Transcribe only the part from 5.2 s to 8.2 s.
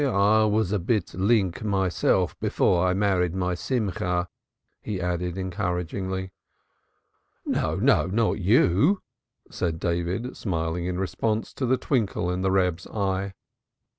encouragingly. "No, no,